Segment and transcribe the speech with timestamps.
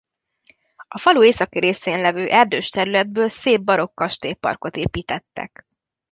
[0.87, 5.67] A falu északi részén levő erdős területből szép barokk kastélyparkot építettek.